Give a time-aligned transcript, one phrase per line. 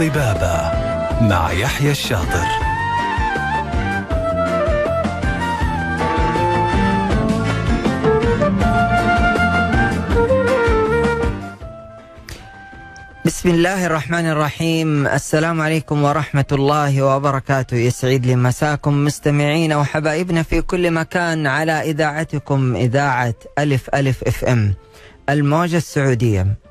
[0.00, 0.72] طبابة
[1.28, 2.46] مع يحيى الشاطر.
[13.24, 15.06] بسم الله الرحمن الرحيم.
[15.06, 17.76] السلام عليكم ورحمة الله وبركاته.
[17.76, 24.74] يسعد لي مساكم مستمعين وحبايبنا في كل مكان على إذاعتكم إذاعة ألف ألف إف إم.
[25.28, 26.69] الموجة السعودية.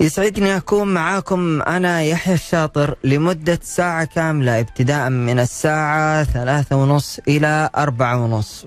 [0.00, 1.62] يسعدني أكون معاكم.
[1.62, 8.66] أنا يحيى الشاطر لمدة ساعة كاملة ابتداء من الساعة ثلاثة ونص إلى أربعة ونص.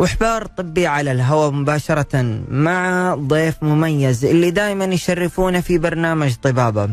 [0.00, 6.90] وحبار طبي على الهواء مباشرة مع ضيف مميز اللي دائما يشرفونا في برنامج طبابة.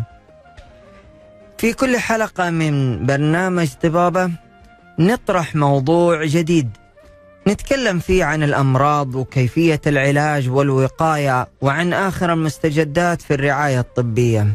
[1.58, 4.32] في كل حلقة من برنامج طبابة
[5.00, 6.70] نطرح موضوع جديد.
[7.50, 14.48] نتكلم فيه عن الأمراض وكيفية العلاج والوقاية وعن آخر المستجدات في الرعاية الطبية.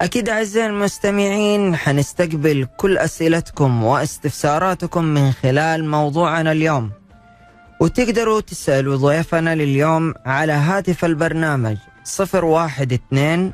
[0.00, 6.90] أكيد أعزائي المستمعين حنستقبل كل أسئلتكم واستفساراتكم من خلال موضوعنا اليوم.
[7.80, 11.76] وتقدروا تسألوا ضيفنا لليوم على هاتف البرنامج
[12.20, 13.52] 012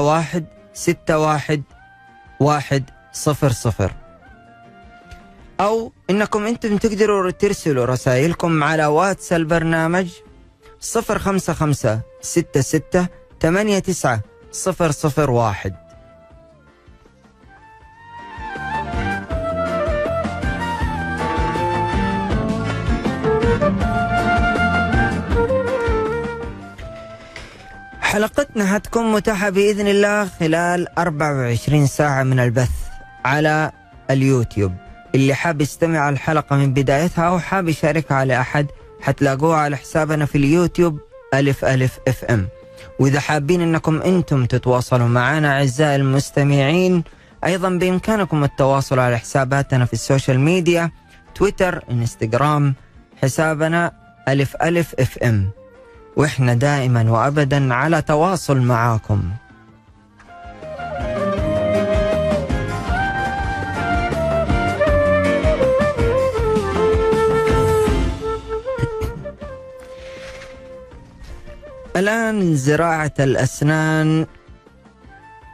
[0.00, 1.62] 61
[2.40, 4.07] 61 100
[5.60, 10.08] أو إنكم أنتم تقدروا ترسلوا رسائلكم على واتس البرنامج
[10.80, 13.06] صفر خمسة خمسة ستة ستة
[13.40, 14.20] ثمانية تسعة
[14.52, 15.74] صفر صفر واحد.
[28.00, 32.70] حلقتنا هتكون متاحة بإذن الله خلال 24 ساعة من البث
[33.24, 33.72] على
[34.10, 34.87] اليوتيوب.
[35.14, 38.66] اللي حاب يستمع الحلقة من بدايتها أو حاب يشاركها على أحد
[39.00, 41.00] حتلاقوها على حسابنا في اليوتيوب
[41.34, 42.48] ألف ألف FM.
[42.98, 47.04] وإذا حابين أنكم أنتم تتواصلوا معنا أعزائي المستمعين
[47.44, 50.90] أيضا بإمكانكم التواصل على حساباتنا في ال social media
[51.34, 52.74] تويتر إنستغرام
[53.22, 53.92] حسابنا
[54.28, 55.50] ألف ألف إف إم.
[56.16, 59.22] وإحنا دائما وأبدا على تواصل معاكم.
[72.08, 74.26] الآن زراعة الأسنان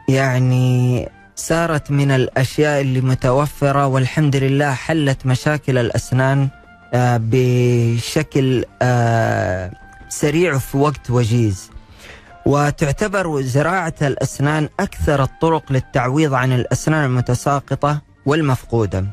[0.09, 6.47] يعني صارت من الأشياء اللي متوفرة والحمد لله حلت مشاكل الأسنان
[6.93, 9.71] آه، بشكل آه،
[10.09, 11.69] سريع في وقت وجيز.
[12.45, 19.05] وتعتبر زراعة الأسنان أكثر الطرق للتعويض عن الأسنان المتساقطة والمفقودة.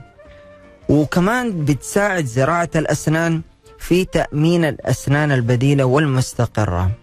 [0.88, 3.42] وكمان بتساعد زراعة الأسنان
[3.78, 7.01] في تأمين الأسنان البديلة والمستقرة.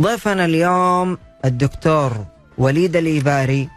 [0.00, 2.12] ضيفنا اليوم الدكتور
[2.58, 3.68] وليد الإيباري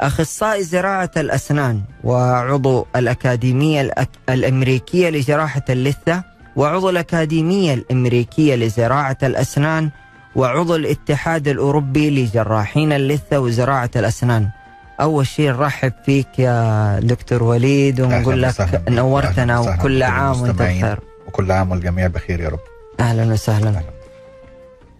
[0.00, 4.08] أخصائي زراعة الأسنان وعضو الأكاديمية الأك...
[4.28, 6.24] الأمريكية لجراحة اللثة
[6.56, 9.90] وعضو الأكاديمية الأمريكية لزراعة الأسنان
[10.36, 14.48] وعضو الاتحاد الأوروبي لجراحين اللثة وزراعة الأسنان.
[15.00, 20.98] أول شيء نرحب فيك يا دكتور وليد ونقول لك نورتنا وكل عام وأنت بخير.
[21.28, 22.60] وكل عام والجميع بخير يا رب.
[23.00, 23.99] أهلا وسهلا.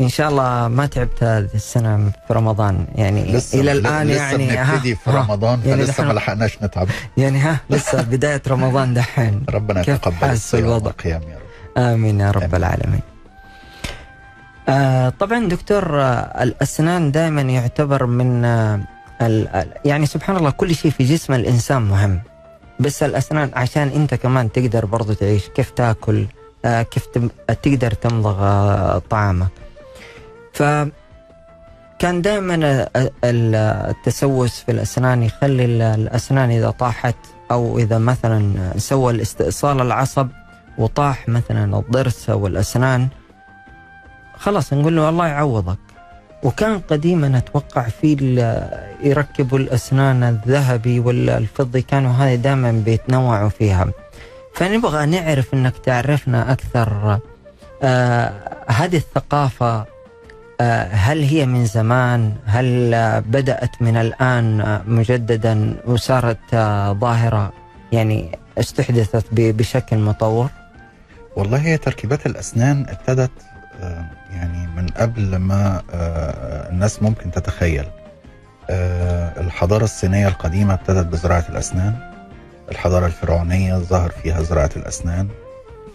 [0.00, 2.86] إن شاء الله ما تعبت هذه السنة في رمضان.
[2.94, 6.88] يعني لسه إلى الآن لسه يعني بنبتدي في رمضان يعني فلسه ما لحقناش نتعب.
[7.16, 9.44] يعني ها لسه بداية رمضان دحين.
[9.56, 11.84] ربنا يتقبل الصيام الوضع؟ والقيام يا رب.
[11.84, 12.54] آمين يا رب آمين.
[12.54, 13.00] العالمين.
[14.68, 18.80] آه طبعا دكتور آه الأسنان دائما يعتبر من آه
[19.84, 22.20] يعني سبحان الله كل شيء في جسم الإنسان مهم.
[22.80, 26.26] بس الأسنان عشان أنت كمان تقدر برضو تعيش كيف تاكل
[26.64, 27.06] آه كيف
[27.62, 29.59] تقدر تمضغ آه طعامك.
[30.52, 30.62] ف
[31.98, 32.86] كان دائما
[33.24, 37.16] التسوس في الأسنان يخلي ال- الأسنان إذا طاحت
[37.50, 40.28] أو إذا مثلا سوى الاستئصال العصب
[40.78, 43.08] وطاح مثلا الضرس أو الأسنان
[44.36, 45.78] خلاص نقول له الله يعوضك.
[46.42, 48.12] وكان قديما أتوقع في
[49.03, 53.86] يركبوا الأسنان الذهبي والفضي كانوا هذه دائما بيتنوعوا فيها.
[54.54, 57.18] فنبغى نعرف إنك تعرفنا أكثر
[57.82, 58.32] آه
[58.68, 59.84] هذه الثقافة
[60.92, 67.53] هل هي من زمان؟ هل آه بدأت من الآن آه مجددا وصارت آه ظاهرة؟
[67.92, 70.51] يعني استحدثت بشكل مطور؟
[71.36, 73.30] والله هي تركيبات الأسنان ابتدت
[73.80, 77.84] آه، يعني من قبل ما آه، الناس ممكن تتخيل.
[78.71, 81.95] آه، الحضارة الصينية القديمة ابتدت بزراعة الأسنان.
[82.71, 85.28] الحضارة الفرعونية ظهر فيها زراعة الأسنان.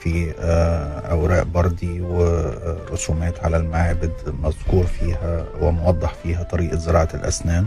[0.05, 4.11] في آه، أوراق بردي ورسومات على المعابد
[4.43, 7.65] مذكور فيها وموضح فيها طريقة زراعة الأسنان.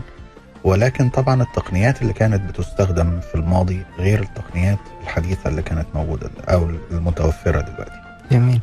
[0.63, 6.69] ولكن طبعا التقنيات اللي كانت بتستخدم في الماضي غير التقنيات الحديثة اللي كانت موجودة أو
[6.91, 7.99] المتوفرة دلوقتي.
[8.31, 8.61] جميل.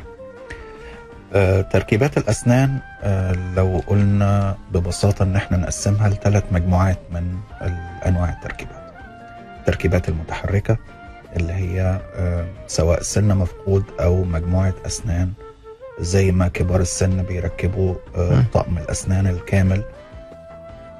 [1.33, 7.37] آه، تركيبات الأسنان آه، لو قلنا ببساطة إن إحنا نقسمها لثلاث مجموعات من
[8.07, 8.93] انواع التركيبات.
[9.59, 10.77] التركيبات المتحركة
[11.35, 15.31] اللي هي آه، سواء سن مفقود أو مجموعة أسنان
[15.99, 18.43] زي ما كبار السن بيركبوا آه،.
[18.53, 19.83] طقم الأسنان الكامل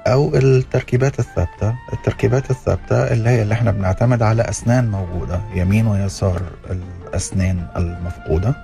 [0.06, 6.42] أو التركيبات الثابتة التركيبات الثابتة اللي هي اللي إحنا بنعتمد على أسنان موجودة يمين ويسار
[6.70, 8.54] الأسنان المفقودة.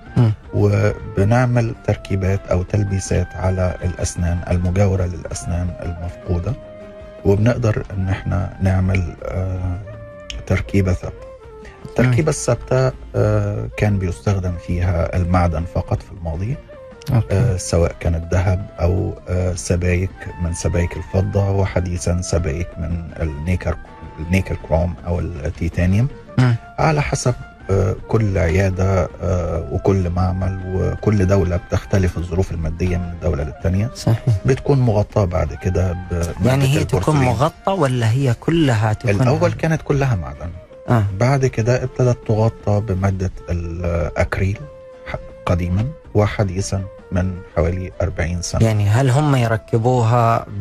[0.54, 6.52] وبنعمل تركيبات أو تلبيسات على الأسنان المجاورة للأسنان المفقودة
[7.24, 9.78] وبنقدر إن إحنا نعمل آه،
[10.46, 11.33] تركيبة ثابتة
[11.84, 16.56] التركيبه الثابته آه، كان بيستخدم فيها المعدن فقط في الماضي
[17.30, 20.10] آه، سواء كانت ذهب أو آه، سبائك
[20.42, 23.76] من سبائك الفضة وحديثا سبائك من النيكر
[24.18, 26.08] النيكل كروم أو التيتانيوم.
[26.78, 27.34] على حسب
[28.08, 34.18] كل عيادة آه، وكل معمل وكل دولة بتختلف الظروف المادية من الدولة للثانيه صحيح.
[34.46, 35.96] بتكون مغطاة بعد كده
[36.44, 37.16] يعني هي تكون.
[37.16, 40.50] مغطى ولا هي كلها تكون الأول كانت كلها معدن.
[40.88, 41.04] آه.
[41.20, 44.58] بعد كده ابتدت تغطى بمادة الأكريل
[45.06, 45.16] ح-
[45.46, 46.82] قديما وحديثا
[47.12, 48.64] من حوالي 40 سنة.
[48.64, 50.46] يعني هل هم يركبوها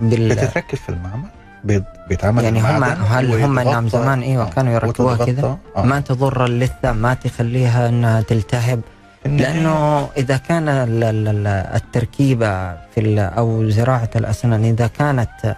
[0.00, 1.28] بال بتتركب في المعمل
[1.64, 5.32] بيت- بيتعمل يعني هم هل هم نعم زمان؟ أيوه آه، كانوا يركبوها وتتغطى.
[5.32, 5.82] كذا آه.
[5.84, 8.80] ما تضر اللثة ما تخليها إنها تلتهب.
[9.24, 15.56] لأنه إذا كان ال- ال- ال- التركيبة في أو زراعة الأسنان إذا كانت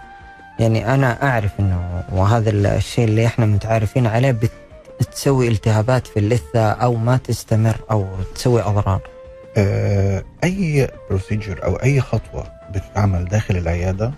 [0.59, 4.51] يعني أنا أعرف إنه وهذا الشيء اللي إحنا متعارفين عليه بت-
[5.11, 9.01] تسوي التهابات في اللثة أو ما تستمر أو تسوي أضرار
[9.57, 12.43] آه، أي بروسيجر أو أي خطوة
[12.73, 14.11] بتتعمل داخل العيادة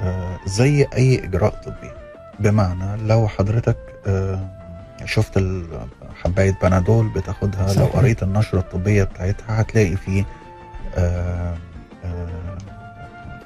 [0.00, 1.90] آه، زي أي إجراء طبي
[2.40, 3.76] بمعنى لو حضرتك
[4.06, 4.48] آه،
[5.04, 5.44] شفت
[6.24, 7.96] حباية بنادول بتاخدها لو صحيح.
[7.96, 10.24] قريت النشرة الطبية بتاعتها هتلاقي فيه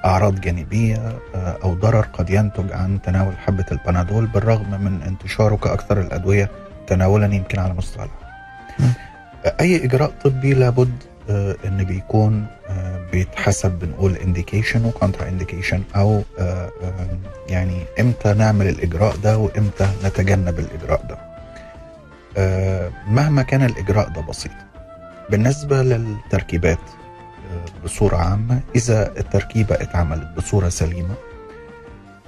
[0.05, 6.01] أعراض جانبية آه، أو ضرر قد ينتج عن تناول حبة البنادول بالرغم من انتشاره كاكثر
[6.01, 6.51] الأدوية
[6.87, 8.93] تناولا يمكن على مستوى العالم.
[9.61, 10.93] أي إجراء طبي لابد
[11.31, 16.23] آه، إن بيكون آه، بيتحسب بنقول indication و contraindication أو
[17.49, 21.19] يعني إمتى نعمل الإجراء ده وإمتى نتجنب الإجراء ده
[23.09, 24.53] مهما كان الإجراء ده بسيط
[25.31, 26.79] بالنسبة للتركيبات
[27.53, 31.15] آه، بصورة عامة إذا التركيبة اتعملت بصورة سليمة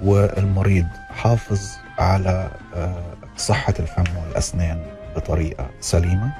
[0.03, 1.69] والمريض حافظ
[1.99, 3.03] على آه،
[3.37, 4.85] صحة الفم والأسنان
[5.15, 6.31] بطريقة سليمة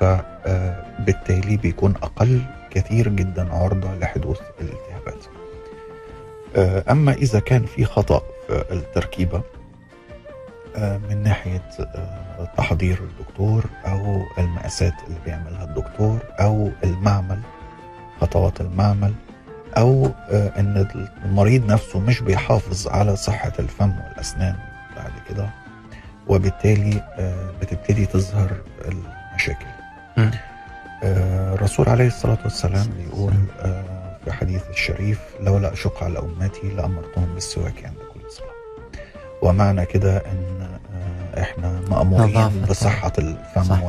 [0.00, 5.24] فبالتالي بيكون أقل كثير جدا عرضة لحدوث الالتهابات.
[6.56, 9.42] آه، أما إذا كان في خطأ في التركيبة
[10.76, 17.40] آه، من ناحية آه، تحضير الدكتور أو المقاسات اللي بيعملها الدكتور أو المعمل
[18.24, 19.12] خطوات المعمل
[19.76, 20.86] أو آه، أن
[21.24, 24.56] المريض نفسه مش بيحافظ على صحة الفم والأسنان
[24.96, 25.50] بعد كده
[26.28, 28.50] وبالتالي آه، بتبتدي تظهر
[28.84, 29.66] المشاكل.
[31.02, 33.32] آه، الرسول عليه الصلاة والسلام بيقول
[34.24, 38.54] في حديث الشريف لولا أشق على أمتي لأمرتهم بالسواك عند كل صلاة
[39.42, 40.68] ومعنى كده أن
[41.38, 42.66] إحنا مأمورين نظافة.
[42.66, 43.82] بصحة الفم صح.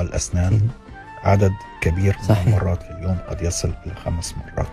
[1.25, 1.51] عدد
[1.81, 2.47] كبير من صحيح.
[2.47, 4.67] المرات في اليوم قد يصل إلى خمس مرات.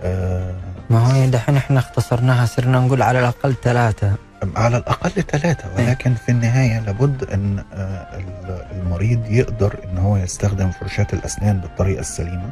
[0.00, 0.54] آه،
[0.90, 4.12] ما هو دحين إحنا اختصرناها صرنا نقول على الأقل ثلاثة.
[4.56, 10.70] على الأقل ثلاثة ولكن في النهاية لابد أن آه، ال- المريض يقدر أن هو يستخدم
[10.70, 12.50] فرشاة الأسنان بالطريقة السليمة.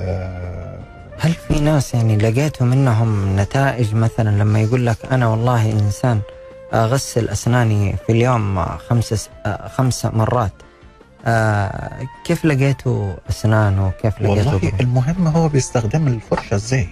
[0.00, 0.78] آه،
[1.20, 6.20] هل في ناس يعني لقيتوا منهم نتائج مثلا لما يقول لك أنا والله إنسان
[6.74, 10.52] أغسل أسناني في اليوم خمس آه، خمس مرات
[11.26, 16.88] آه كيف لقيتوا اسنانه كيف لقيتوا والله؟ المهم هو بيستخدم الفرشة إزاي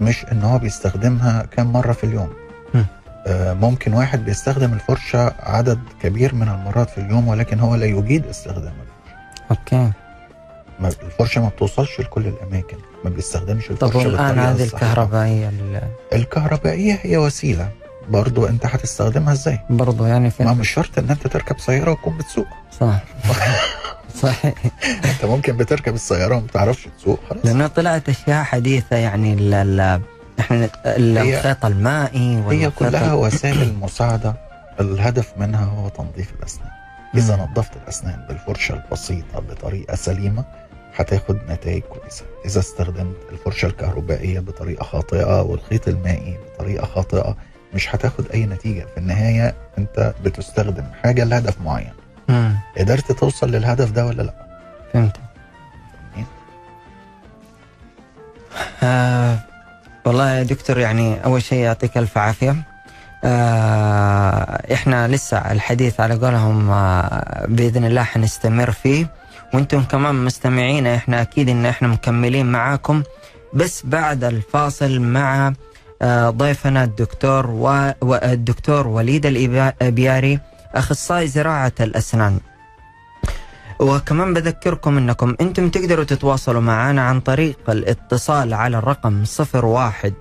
[0.00, 2.28] مش إن هو بيستخدمها كم مرة في اليوم
[2.74, 2.82] م.
[3.26, 8.26] آه، ممكن واحد بيستخدم الفرشة عدد كبير من المرات في اليوم ولكن هو لا يجيد
[8.26, 9.18] استخدام الفرشة
[9.50, 9.92] أوكي
[11.06, 14.64] الفرشة ما بتوصلش لكل الأماكن ما بيستخدمش الفرشة طب والان هذه.
[14.64, 17.68] الكهربائية ال- الكهربائية هي وسيلة
[18.08, 22.18] برضو انت هتستخدمها إزاي؟ برضو يعني في ما مش شرط ان انت تركب سيارة وتكون
[22.18, 22.46] بتسوق.
[22.80, 23.00] صح.
[24.22, 24.54] صحيح.
[25.04, 27.46] انت ممكن بتركب السيارة وما بتعرفش تسوق خلاص.
[27.46, 30.00] لأنه طلعت أشياء حديثة يعني ال ال
[30.40, 34.34] إحنا الخيط المائي هي كلها وسائل مساعدة
[34.80, 36.70] الهدف منها هو تنظيف الأسنان.
[37.14, 37.36] إذا.
[37.36, 40.44] نظفت الأسنان بالفرشة البسيطة بطريقة سليمة
[40.96, 42.24] هتاخد نتائج كويسة.
[42.46, 47.36] إذا استخدمت الفرشة الكهربائية بطريقة خاطئة والخيط المائي بطريقة خاطئة
[47.74, 48.86] مش هتاخد أي نتيجة.
[48.94, 51.92] في النهاية أنت بتستخدم حاجة لهدف معين.
[52.28, 52.54] مم.
[52.78, 54.34] قدرت توصل للهدف ده ولا لأ؟
[54.92, 55.16] فهمت.
[58.82, 59.38] آه
[60.04, 62.56] والله يا دكتور يعني أول شيء يعطيك ألف عافية.
[63.24, 69.06] آه إحنا لسه الحديث على قولهم آه بإذن الله حنستمر فيه.
[69.54, 73.02] وأنتم كمان مستمعين إحنا أكيد إن إحنا مكملين معاكم.
[73.54, 75.52] بس بعد الفاصل مع
[76.28, 77.46] ضيفنا الدكتور
[78.00, 80.40] والدكتور وليد الإبياري
[80.74, 82.40] أخصائي زراعة الأسنان.
[83.80, 89.24] وكمان بذكركم أنكم أنتم تقدروا تتواصلوا معنا عن طريق الاتصال على الرقم
[89.54, 90.14] 01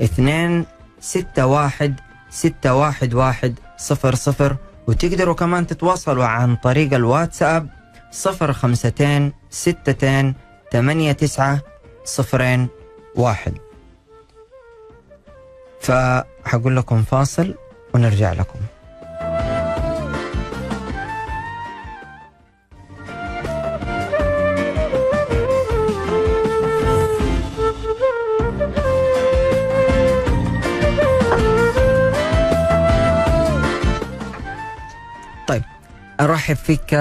[0.00, 0.64] 2
[1.00, 1.96] 61
[2.30, 7.68] 611 00 وتقدروا كمان تتواصلوا عن طريق الواتساب
[8.26, 10.34] 052 62
[10.70, 11.60] 89
[12.04, 12.68] صفرين
[13.16, 13.54] واحد.
[15.84, 17.54] فحقول لكم فاصل
[17.94, 18.58] ونرجع لكم.
[36.20, 36.94] أرحب فيك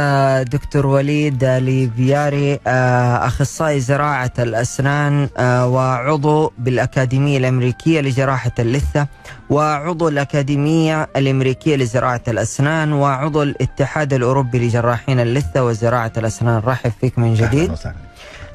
[0.51, 9.07] دكتور وليد ليبياري آه، أخصائي زراعة الأسنان آه، وعضو بالأكاديمية الأمريكية لجراحة اللثة
[9.49, 17.33] وعضو الأكاديمية الأمريكية لزراعة الأسنان وعضو الاتحاد الأوروبي لجراحين اللثة وزراعة الأسنان رحب فيك من
[17.33, 17.69] جديد.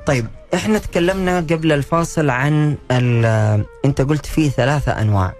[0.06, 5.32] طيب إحنا تكلمنا قبل الفاصل عن ال- أنت قلت في ثلاثة أنواع.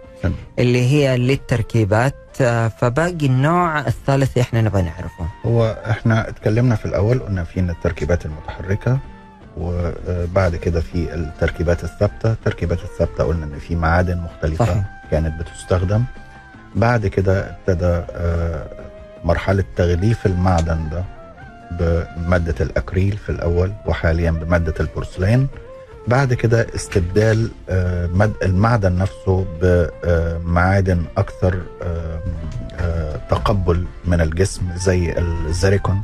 [0.59, 2.15] اللي هي للتركيبات.
[2.41, 5.27] آه، فباقي النوع الثالث إحنا نبغى نعرفه.
[5.47, 8.99] هو إحنا اتكلمنا في الأول قلنا في التركيبات المتحركة
[9.57, 12.33] وبعد كده في التركيبات الثابتة.
[12.33, 14.85] التركيبات الثابتة قلنا إن في معادن مختلفة صحيح.
[15.11, 16.05] كانت بتستخدم.
[16.75, 18.67] بعد كده ابتدى آه،
[19.25, 21.05] مرحلة تغليف المعدن ده
[21.71, 25.49] بمادة الأكريل في الأول وحاليا بمادة البورسلين.
[26.09, 28.09] بعد كده استبدال آه،
[28.43, 32.21] المعدن نفسه بمعادن أكثر آه،
[32.81, 36.03] آه، تقبل من الجسم زي الزيريكون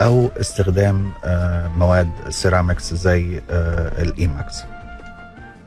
[0.00, 4.62] أو استخدام آه، مواد ceramics زي آه، ال E-max.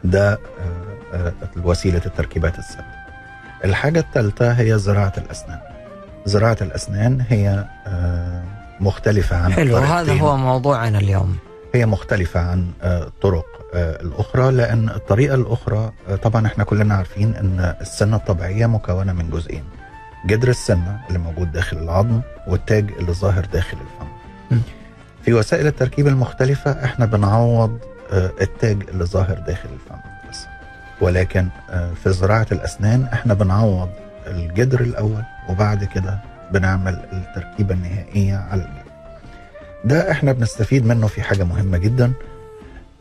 [0.03, 0.39] ده آه،
[1.13, 1.33] آه،
[1.63, 2.97] وسيلة التركيبات الثابتة.
[3.65, 5.59] الحاجة الثالثه هي زراعة الأسنان.
[6.25, 8.43] زراعة الأسنان هي آه،
[8.79, 10.13] مختلفة عن حلو هذا.
[10.13, 11.37] هو موضوعنا اليوم.
[11.77, 17.35] هي مختلفة عن آه، الطرق آه، الأخرى لأن الطريقة الأخرى آه، طبعا إحنا كلنا عارفين
[17.35, 19.63] أن السنة الطبيعية مكونة من جزئين.
[20.25, 24.61] جدر السنة اللي موجود داخل العظم والتاج اللي ظاهر داخل الفم.
[25.25, 27.79] في وسائل التركيب المختلفة إحنا بنعوض
[28.11, 30.45] آه، التاج اللي ظاهر داخل الفم بس.
[31.01, 33.89] ولكن آه، في زراعة الأسنان إحنا بنعوض
[34.27, 36.19] الجدر الأول وبعد كده
[36.51, 38.86] بنعمل التركيبة النهائية على الجدر
[39.85, 42.13] ده إحنا بنستفيد منه في حاجة مهمة جدا.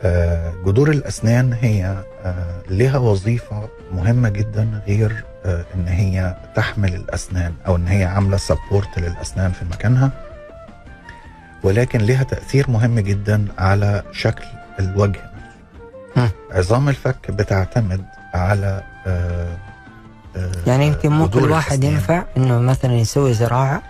[0.03, 7.53] آه، جذور الأسنان هي آه، لها وظيفة مهمة جدا غير آه، إن هي تحمل الأسنان
[7.67, 10.11] أو إن هي عاملة سبورت للأسنان في مكانها.
[11.63, 14.45] ولكن لها تأثير مهم جدا على شكل
[14.81, 15.21] الوجه.
[16.51, 18.05] عظام الفك بتعتمد
[18.35, 18.83] على
[20.67, 21.93] يعني يمكن مو جذور كل واحد الأسنان.
[21.93, 23.83] ينفع إنه مثلا يسوي زراعة؟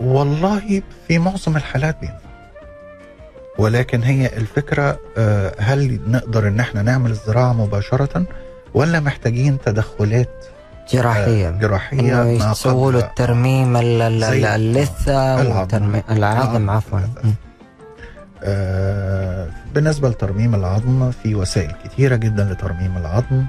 [0.00, 2.14] والله في معظم الحالات بينفع
[3.58, 8.24] ولكن هي الفكرة أه، هل نقدر إن إحنا نعمل الزراعة مباشرة
[8.74, 10.44] ولا محتاجين تدخلات
[10.92, 16.00] جراحيه جراحية ما يسووا له الترميم ال- ال- زي- اللثة العظم.
[16.10, 16.70] العظم العظم.
[16.70, 17.00] عفوا.
[18.44, 23.44] أه، بالنسبة لترميم العظم في وسائل كتيرة جدا لترميم العظم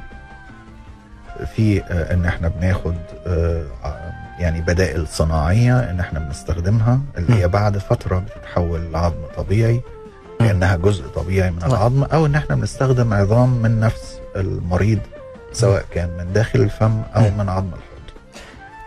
[1.55, 2.95] في أه، إن إحنا بناخد
[3.27, 3.54] ع-
[4.39, 9.81] يعني بدائل صناعية إن إحنا بنستخدمها اللي هي بعد فترة بتتحول لعظم طبيعي
[10.39, 11.63] لانها جزء طبيعي من.
[11.63, 14.99] العظم أو إن إحنا بنستخدم عظام من نفس المريض
[15.53, 17.21] سواء كان من داخل الفم أو.
[17.37, 18.05] من عظم الحوض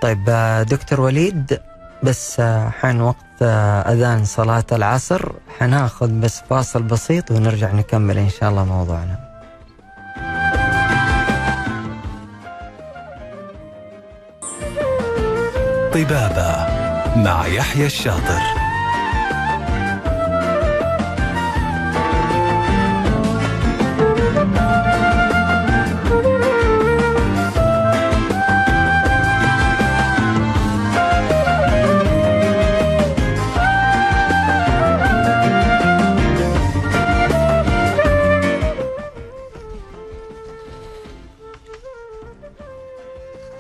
[0.03, 1.61] طيب آه، دكتور وليد
[2.03, 8.29] بس آه، حان وقت آه، أذان صلاة العصر حناخذ بس فاصل بسيط ونرجع نكمل إن
[8.29, 9.28] شاء الله موضوعنا
[15.93, 16.67] طبابة
[17.17, 18.68] مع يحيى الشاطر.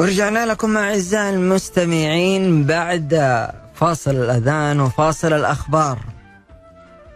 [0.08, 3.12] ورجعنا لكم أعزائي المستمعين بعد
[3.74, 5.98] فاصل الأذان وفاصل الأخبار.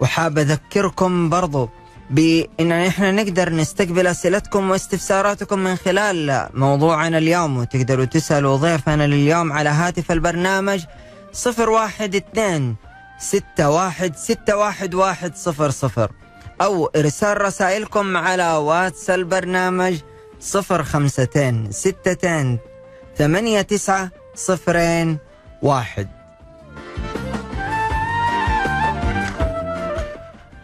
[0.01, 1.69] وحاب أذكركم برضو
[2.11, 9.69] بأن إحنا نقدر نستقبل أسئلتكم واستفساراتكم من خلال موضوعنا اليوم وتقدروا تسألوا ضيفنا لليوم على
[9.69, 10.85] هاتف البرنامج
[11.33, 12.77] صفر واحد اثنين
[13.19, 16.11] ستة واحد ستة واحد واحد صفر صفر
[16.63, 19.97] أو إرسال رسائلكم على واتس البرنامج
[20.41, 22.59] صفر خمستين ستتين
[23.19, 25.19] ثمانية تسعة صفرين
[25.63, 26.09] واحد.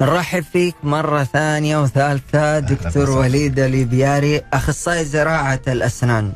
[0.01, 3.11] نرحب فيك مرة ثانية وثالثة دكتور.
[3.11, 6.33] وليد الإبياري أخصائي زراعة الأسنان.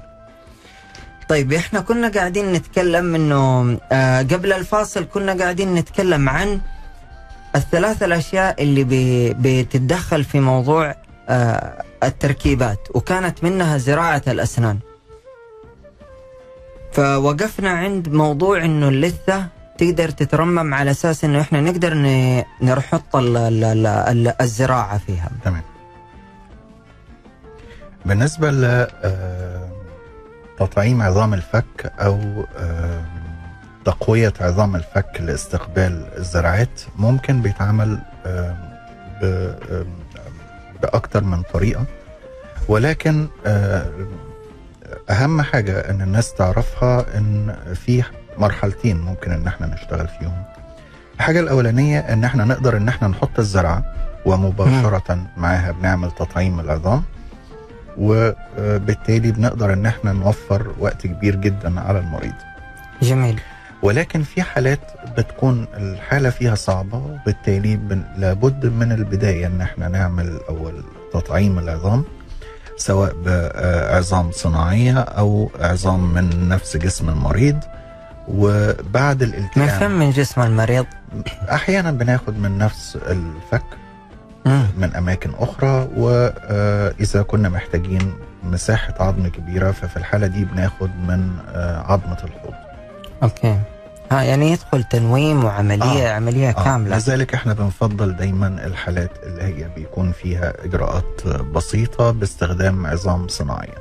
[1.28, 6.61] طيب إحنا كنا قاعدين نتكلم إنه آه قبل الفاصل كنا قاعدين نتكلم عن
[7.57, 10.95] الثلاث الأشياء اللي بي بتتدخل في موضوع
[11.28, 14.78] آه التركيبات وكانت منها زراعة الأسنان.
[16.92, 19.46] فوقفنا عند موضوع إنه اللثة
[19.78, 21.94] تقدر تترمم على أساس إنه إحنا نقدر
[22.62, 25.30] نحط ال- ال- ال- ال- الزراعة فيها.
[25.44, 25.62] تمام.
[28.06, 28.64] بالنسبة ل
[29.04, 29.68] آه،
[30.58, 33.04] تطعيم عظام الفك أو آه،
[33.84, 38.56] تقوية عظام الفك لاستقبال الزراعات ممكن بيتعمل آه،
[39.22, 39.87] ب-
[40.82, 41.84] بأكتر من طريقة.
[42.68, 43.28] ولكن
[44.92, 48.02] آه، أهم حاجة إن الناس تعرفها إن في
[48.38, 50.42] مرحلتين ممكن إن إحنا نشتغل فيهم.
[51.16, 53.84] الحاجة الأولانية إن إحنا نقدر إن إحنا نحط الزرعة
[54.26, 57.02] ومباشرة معاها بنعمل تطعيم العظام
[57.99, 62.32] وبالتالي بنقدر إن إحنا نوفر وقت كبير جدا على المريض.
[63.02, 63.40] جميل.
[63.82, 64.80] ولكن في حالات
[65.18, 67.76] بتكون الحالة فيها صعبة وبالتالي
[68.16, 72.04] لابد من البداية إن إحنا نعمل اول تطعيم العظام.
[72.82, 77.59] سواء بعظام صناعية أو عظام من نفس جسم المريض.
[78.28, 80.87] وبعد من الالتئام فم من جسم المريض؟
[81.50, 83.64] أحيانا بناخد من نفس الفك
[84.46, 84.66] مم.
[84.76, 91.20] من أماكن أخرى وإذا كنا محتاجين مساحة عظم كبيرة ففي الحالة دي بناخد من
[91.88, 92.54] عظمة الحوض.
[93.22, 93.59] أوكي.
[94.12, 96.14] ها يعني يدخل تنويم وعملية آه.
[96.14, 102.87] عملية آه، كاملة لذلك إحنا بنفضل دايما الحالات اللي هي بيكون فيها إجراءات بسيطة باستخدام
[102.87, 103.75] عظام صناعيه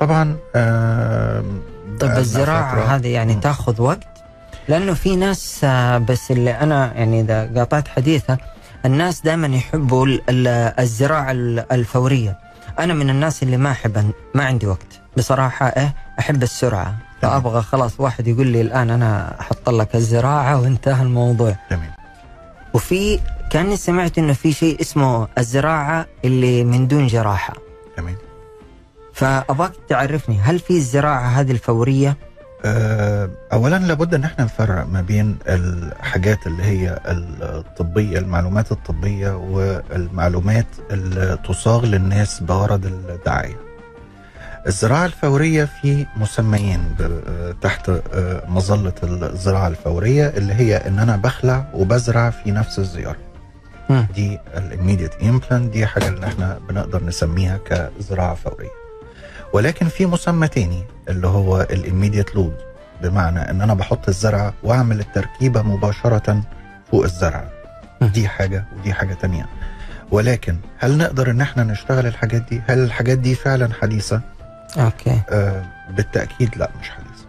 [0.00, 1.44] طبعا آه
[2.02, 3.40] الزراعة فترة- هذه يعني مم.
[3.40, 4.04] تاخذ وقت
[4.68, 8.38] لأنه في ناس آه، بس اللي أنا يعني إذا قاطعت حديثة
[8.84, 12.38] الناس دائما يحبوا ال- ال- الزراعة ال- الفورية
[12.78, 16.98] أنا من الناس اللي ما أحب ما عندي وقت بصراحة إيه أحب السرعة تمام.
[17.22, 21.56] فأبغى خلاص واحد يقول لي الآن أنا أحط لك الزراعة وانتهى الموضوع.
[21.70, 21.90] تمام
[22.74, 27.54] وفي كأني سمعت إنه في شيء اسمه الزراعة اللي من دون جراحة.
[27.96, 28.16] تمام
[29.12, 32.16] فأبغاك تعرفني هل في الزراعة هذه الفورية؟
[32.64, 37.00] آه، اولا لابد أن إحنا نفرق ما بين الحاجات اللي هي
[37.42, 43.56] الطبية المعلومات الطبية والمعلومات اللي تصاغ للناس بغرض الدعاية.
[44.66, 46.94] الزراعة الفورية في مسميين
[47.62, 53.16] تحت آه، مظلة الزراعة الفورية اللي هي إن أنا بخلع وبزرع في نفس الزيارة.
[53.90, 54.06] مم.
[54.14, 58.68] دي ال immediate implant دي حاجة اللي إحنا بنقدر نسميها كزراعة فورية.
[59.52, 62.56] ولكن في مسمى تاني اللي هو ال immediate load
[63.02, 66.42] بمعنى إن أنا بحط الزرعة وأعمل التركيبة مباشرة
[66.90, 67.50] فوق الزرعة.
[68.00, 68.06] م.
[68.06, 69.46] دي حاجة ودي حاجة تانية.
[70.10, 74.20] ولكن هل نقدر إن إحنا نشتغل الحاجات دي؟ هل الحاجات دي فعلا حديثة؟
[74.78, 75.20] okay.
[75.30, 77.24] آه بالتأكيد لا مش حديثه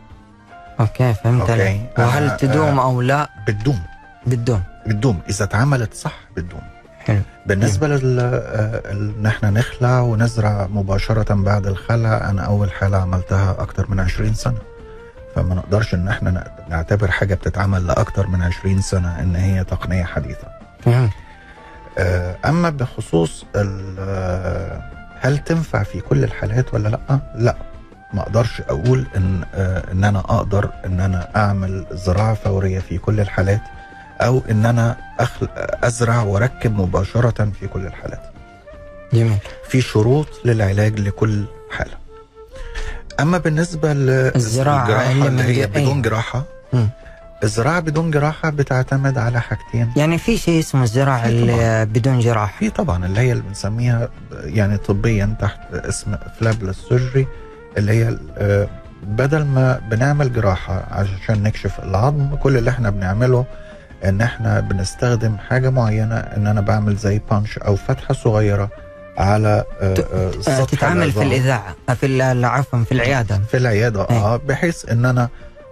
[0.79, 1.51] okay فهمت okay.
[1.53, 1.89] عليك.
[1.99, 3.79] وهل أنا- تدوم أو لا؟ بتدوم
[4.27, 6.61] بتدوم بتدوم إذا اتعملت صح بتدوم
[7.05, 7.21] حلو.
[7.45, 13.89] بالنسبة لل آه، إن إحنا نخلع ونزرع مباشرة بعد الخلع أنا أول حالة عملتها أكتر
[13.91, 14.57] من 20 سنة.
[15.35, 20.47] فما نقدرش إن إحنا نعتبر حاجة بتتعمل لأكتر من 20 سنة إن هي تقنية حديثة.
[21.97, 24.81] آه، أما بخصوص آه،
[25.21, 27.55] هل تنفع في كل الحالات ولا لأ؟ لأ.
[28.13, 33.19] ما أقدرش أقول إن آه، إن أنا أقدر إن أنا أعمل زراعة فورية في كل
[33.19, 33.61] الحالات
[34.21, 35.47] أو إن أنا أخل...
[35.83, 38.21] أزرع وأركب مباشرة في كل الحالات.
[39.13, 39.37] جميل.
[39.69, 41.93] في شروط للعلاج لكل حالة.
[43.19, 45.67] أما بالنسبة للجراحه اللي هي.
[45.67, 46.43] بدون جراحة.
[47.43, 50.83] الزراعة بدون جراحة بتعتمد على حاجتين يعني في شيء اسمه
[51.29, 57.27] اللي بدون جراحة في طبعا اللي هي اللي بنسميها يعني طبيا تحت اسم flapless surgery
[57.77, 58.67] اللي هي آه،
[59.03, 63.45] بدل ما بنعمل جراحة عشان نكشف العظم كل اللي إحنا بنعمله
[64.05, 68.69] ان إحنا بنستخدم حاجة معينة ان أنا بعمل زي punch أو فتحة صغيرة
[69.17, 71.21] على آه، آه، سطح تتعامل في.
[71.21, 74.15] الإذاعة في عفوا في العيادة في العيادة أي.
[74.15, 75.29] آه بحيث ان أنا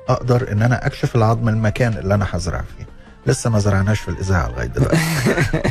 [0.09, 2.85] أقدر إن أنا أكشف العظم المكان اللي أنا هزرع فيه.
[3.27, 4.97] لسه ما زرعناش في الإذاعة لغاية دلوقتي.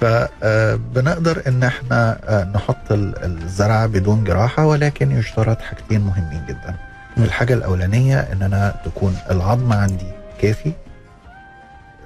[0.00, 6.74] فبنقدر إن إحنا آه، نحط ال- الزرعة بدون جراحة ولكن يشترط حاجتين مهمين جدا.
[7.18, 10.72] الحاجة الأولانية إن أنا تكون العظم عندي كافي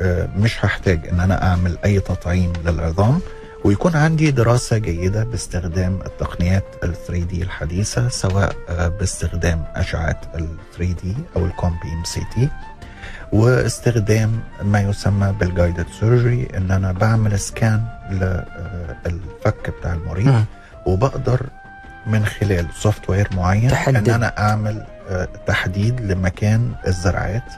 [0.00, 3.20] آه، مش هحتاج إن أنا أعمل أي تطعيم للعظام.
[3.64, 10.48] ويكون عندي دراسة جيدة باستخدام التقنيات ال 3D الحديثة سواء آه، باستخدام أشعة ال
[10.79, 12.49] 3D أو ال cone beam CT
[13.33, 17.83] واستخدام ما يسمى بال guided surgery إن أنا بعمل scan
[19.07, 20.27] للفك بتاع المريض.
[20.87, 21.46] وبقدر
[22.07, 24.09] من خلال software معين تحدد.
[24.09, 27.53] ان أنا أعمل آه، تحديد لمكان الزرعات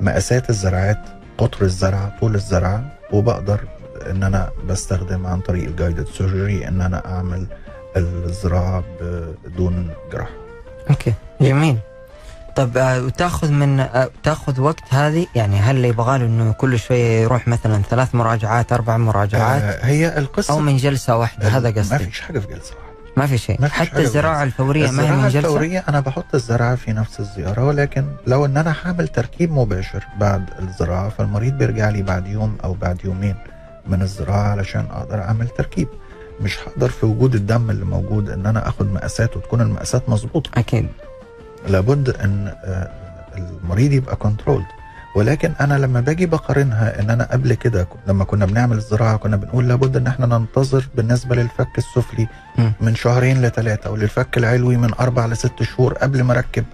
[0.00, 0.98] مقاسات الزرعات
[1.38, 3.60] قطر الزرعه طول الزرعه وبقدر
[4.10, 7.46] إن أنا بستخدم عن طريق ال guided surgery إن أنا أعمل
[7.96, 8.84] الزراعه
[9.44, 10.30] بدون جراحه
[10.90, 11.78] okay جميل.
[12.56, 17.22] طب آه، وتأخذ من آه، تأخذ وقت هذه؟ يعني هل يبغى له إنه كل شوية
[17.22, 21.76] يروح مثلا ثلاث مراجعات أربع مراجعات؟ آه، هي القصة أو من جلسة واحدة هذا ما
[21.80, 21.98] قصدي.
[21.98, 22.92] فيش حاجة في جلسة واحدة.
[23.16, 23.60] ما في شيء.
[23.60, 24.42] ما فيش حتى الزراعة.
[24.42, 25.38] الفورية ما هي من جلسة.
[25.38, 30.50] الفورية أنا بحط الزرعة في نفس الزيارة ولكن لو إن أنا هعمل تركيب مباشر بعد
[30.58, 33.34] الزراعة فالمريض بيرجع لي بعد يوم أو بعد يومين.
[33.86, 35.88] من الزراعة علشان أقدر أعمل تركيب.
[36.40, 40.50] مش هقدر في وجود الدم اللي موجود إن أنا أخد مقاسات وتكون المقاسات مظبوطة.
[40.56, 40.88] أكيد.
[41.68, 42.90] لابد إن آه،
[43.36, 44.66] المريض يبقى كنترولد
[45.16, 49.68] ولكن أنا لما باجي بقارنها إن أنا قبل كده لما كنا بنعمل الزراعة كنا بنقول
[49.68, 52.28] لابد إن إحنا ننتظر بالنسبة للفك السفلي.
[52.80, 56.64] من شهرين لثلاثه وللفك العلوي من أربع لست شهور قبل ما أركب.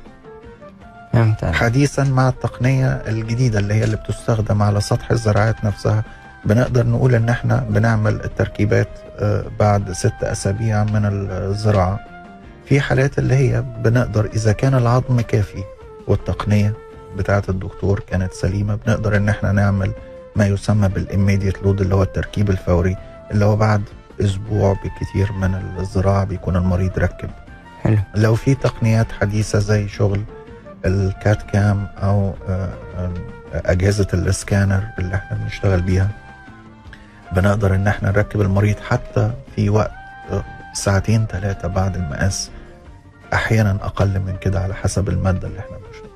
[1.55, 6.05] حديثا مع التقنية الجديدة اللي هي اللي بتستخدم على سطح الزراعات نفسها.
[6.45, 12.01] بنقدر نقول إن إحنا بنعمل التركيبات آه، بعد ست أسابيع من الزراعة.
[12.67, 15.65] في حالات اللي هي بنقدر إذا كان العظم كافي
[16.07, 16.75] والتقنية
[17.17, 19.93] بتاعة الدكتور كانت سليمة بنقدر إن إحنا نعمل
[20.37, 22.97] ما يسمى بال immediate load اللي هو التركيب الفوري
[23.31, 23.83] اللي هو بعد
[24.21, 27.31] أسبوع بكتير من الزراعة بيكون المريض ركب.
[27.83, 27.99] حلو.
[28.15, 30.23] لو في تقنيات حديثة زي شغل
[30.85, 33.13] ال CAD CAM أو آه، آه،
[33.55, 36.09] أجهزة السكانر اللي إحنا بنشتغل بيها
[37.33, 39.91] بنقدر إن إحنا نركب المريض حتى في وقت
[40.31, 42.51] آه، ساعتين ثلاثة بعد المقاس.
[43.35, 46.11] أحيانا أقل من كده على حسب المادة اللي إحنا بنشتغل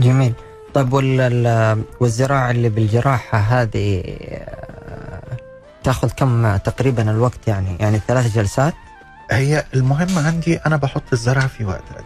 [0.00, 0.32] جميل.
[0.74, 5.22] طيب وال ال- والزراعة اللي بالجراحة هذه آه،
[5.84, 8.74] تأخذ كم تقريبا الوقت يعني؟ يعني ثلاث جلسات؟
[9.30, 12.04] هي المهم عندي أنا بحط الزرعة في وقت قد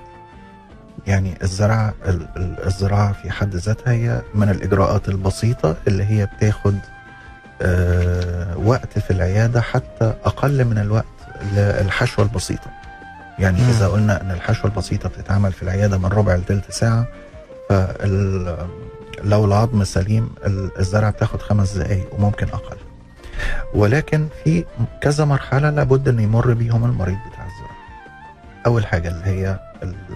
[1.07, 6.79] يعني الزرعة ال- ال- الزراعة في حد ذاتها هي من الإجراءات البسيطة اللي هي بتاخد
[8.65, 11.05] وقت في العيادة حتى أقل من الوقت
[11.53, 12.71] للحشوه البسيطة
[13.39, 13.69] يعني مم.
[13.69, 17.07] إذا قلنا إن الحشوة البسيطة بتتعمل في العيادة من ربع لثلث ساعة
[17.69, 18.57] فال
[19.25, 22.77] لو العظم سليم ال- الزرعه بتاخد خمس دقائق وممكن أقل
[23.75, 24.65] ولكن في
[25.03, 27.77] كذا مرحلة لابد ان يمر بيهم المريض بتاع الزراعه
[28.67, 29.59] أول حاجة اللي هي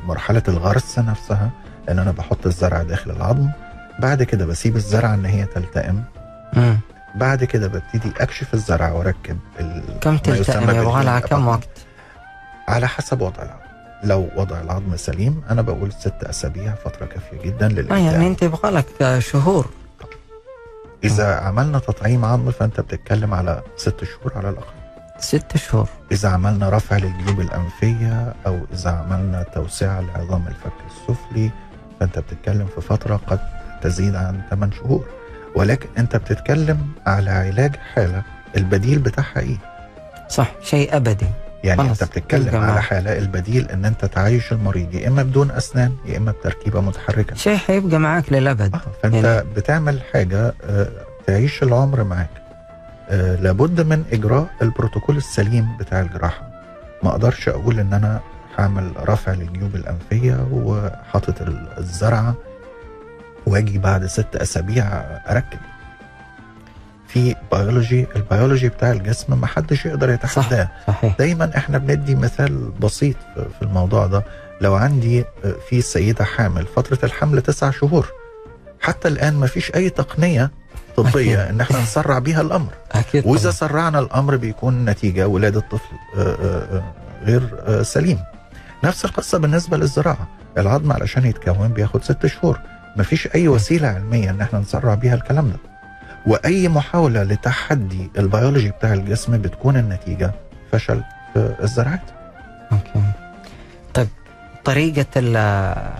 [0.07, 1.51] مرحلة الغرس نفسها
[1.89, 3.49] إن أنا بحط الزرعه داخل العظم
[3.99, 6.03] بعد كده بسيب الزرعه إن هي تلتئم.
[7.15, 11.49] بعد كده ببتدي أكشف الزرعه وأركب ال- كم تلتئم لها بالهيل كم.
[11.49, 11.69] وقت؟
[12.69, 13.61] على حسب وضع العظم.
[14.05, 18.43] لو وضع العظم سليم أنا بقول ست أسابيع فترة كافية جدا آه للالتئام يعني أنت
[18.43, 19.67] يبغى لك شهور.
[21.05, 24.75] إذا عملنا تطعيم عظم فأنت بتتكلم على ست شهور على الأقل.
[25.19, 25.89] ست شهور.
[26.13, 31.51] إذا عملنا رفع للجيوب الأنفية أو إذا عملنا توسعة لعظام الفك السفلي
[32.01, 33.41] فأنت بتتكلم في فترة قد
[33.83, 35.05] تزيد عن 8 شهور.
[35.57, 38.23] ولكن أنت بتتكلم على علاج حالة
[38.57, 39.57] البديل بتاعها إيه؟
[40.29, 41.27] صح شيء أبدي.
[41.65, 42.83] يعني أنت بتتكلم يبقى على.
[42.83, 47.37] حالة البديل إن أنت تعيش المريض يا إما بدون أسنان يا إما بتركيبة متحركة.
[47.37, 48.75] شيء حيبقى معك للأبد.
[48.75, 50.89] آه فأنت يعني- بتعمل حاجة آه،
[51.27, 52.31] تعيش العمر معاك.
[53.11, 56.51] آه، لابد من إجراء البروتوكول السليم بتاع الجراحة.
[57.03, 58.21] ما أقدرش أقول إن أنا
[58.59, 62.35] هعمل رفع للجيوب الأنفية وحاطط ال- الزرعة
[63.51, 64.85] واجي بعد ست أسابيع
[65.31, 65.59] أركب.
[67.09, 70.69] في biology ال biology بتاع الجسم ما حدش يقدر يتحداه.
[70.87, 71.17] صحيح.
[71.19, 74.25] دايما إحنا بندي مثال بسيط في الموضوع ده.
[74.61, 75.25] لو عندي
[75.69, 78.09] في سيدة حامل فترة الحمل تسع شهور
[78.81, 80.51] حتى الآن ما فيش أي تقنية
[80.97, 81.51] طبية أكيد.
[81.55, 82.73] إن إحنا نسرع بيها الأمر.
[82.93, 83.53] أكيد وإذا طبعاً.
[83.53, 86.83] سرعنا الأمر بيكون نتيجة ولادة طفل آه، آه، آه،
[87.25, 87.43] غير
[87.83, 88.19] سليم.
[88.85, 90.29] نفس القصة بالنسبة للزراعة.
[90.59, 92.59] العظم علشان يتكون بياخد ست شهور.
[92.97, 95.57] ما فيش أي وسيلة علمية إن إحنا نسرع بيها الكلام ده
[96.27, 100.33] وأي محاولة لتحدي البيولوجي بتاع الجسم بتكون النتيجة
[100.73, 101.03] فشل
[101.35, 102.01] في الزراعات
[102.73, 103.03] okay
[103.95, 104.09] طيب
[104.65, 105.21] طريقة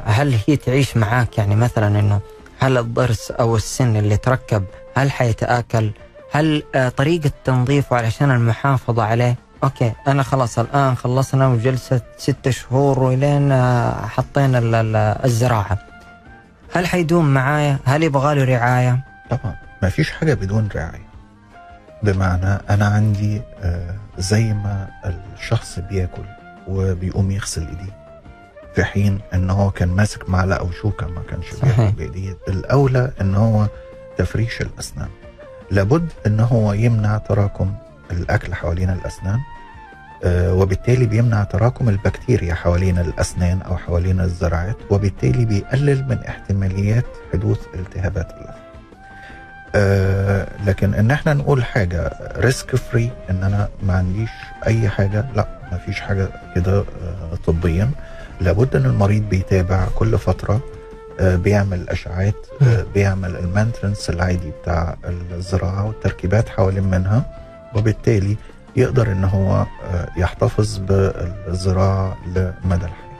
[0.05, 2.21] هل هي تعيش معاك يعني مثلا إنه
[2.59, 4.65] هل الضرس أو السن اللي تركب
[4.97, 5.91] هل حيتآكل؟
[6.33, 12.99] هل آه، طريقة تنظيفه علشان المحافظة عليه؟ أوكي أنا خلاص الآن خلصنا وجلسة ستة شهور
[12.99, 15.79] وإلين آه، حطينا ال- ال- الزراعة.
[16.73, 21.11] هل حيدوم معايا؟ هل يبغى له رعاية؟ طبعا ما فيش حاجة بدون رعاية
[22.03, 24.89] بمعنى أنا عندي آه، زي ما
[25.37, 26.23] الشخص بياكل
[26.69, 28.01] وبيقوم يغسل إيديه
[28.75, 31.47] في حين إن هو كان ماسك معلقة وشوكة ما كانش.
[31.63, 33.67] بياكل بإيديه الأولى إن هو
[34.19, 35.09] تفريش الأسنان
[35.71, 37.75] لابد إن هو يمنع تراكم
[38.11, 39.39] الأكل حوالين الأسنان
[40.27, 48.31] وبالتالي بيمنع تراكم البكتيريا حوالين الأسنان أو حوالين الزراعات وبالتالي بيقلل من احتماليات حدوث التهابات
[48.31, 48.55] اللثه
[49.75, 54.31] آه لكن إن إحنا نقول حاجة risk free إن أنا ما عنديش
[54.67, 56.85] أي حاجة لا ما فيش حاجة كده آه
[57.47, 57.91] طبيا.
[58.41, 60.61] لابد إن المريض بيتابع كل فترة
[61.21, 64.97] آه بيعمل أشعاعات آه بيعمل ال maintenance العادي بتاع
[65.33, 67.23] الزراعة والتركيبات حوالين منها
[67.75, 68.37] وبالتالي
[68.81, 73.11] يقدر إن هو آه يحتفظ بالزراعة لمدى الحياة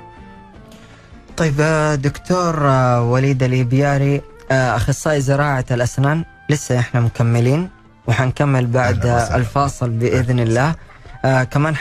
[1.37, 4.21] طيب آه، دكتور آه، وليد الإبياري
[4.51, 7.69] آه، أخصائي زراعة الأسنان لسه إحنا مكملين
[8.07, 9.07] وحنكمل بعد.
[9.07, 10.75] الفاصل بإذن الله.
[11.25, 11.77] آه كمان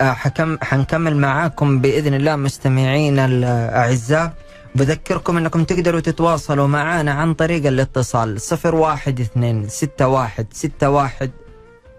[0.00, 0.58] حكم...
[0.62, 4.32] حنكمل معاكم بإذن الله مستمعينا الأعزاء.
[4.74, 9.68] بذكركم أنكم تقدروا تتواصلوا معنا عن طريق الاتصال 012 61
[10.00, 11.30] 61